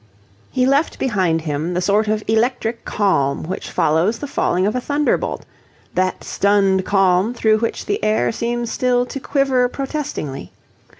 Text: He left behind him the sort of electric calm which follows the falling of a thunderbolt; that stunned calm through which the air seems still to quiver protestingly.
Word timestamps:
He 0.49 0.65
left 0.65 0.97
behind 0.97 1.41
him 1.41 1.75
the 1.75 1.79
sort 1.79 2.07
of 2.07 2.23
electric 2.27 2.85
calm 2.85 3.43
which 3.43 3.69
follows 3.69 4.17
the 4.17 4.25
falling 4.25 4.65
of 4.65 4.75
a 4.75 4.81
thunderbolt; 4.81 5.45
that 5.93 6.23
stunned 6.23 6.85
calm 6.85 7.35
through 7.35 7.59
which 7.59 7.85
the 7.85 8.03
air 8.03 8.31
seems 8.31 8.71
still 8.71 9.05
to 9.05 9.19
quiver 9.19 9.67
protestingly. 9.69 10.51